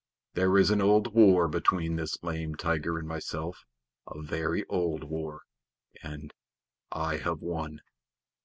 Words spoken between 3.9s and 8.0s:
a very old war, and I have won."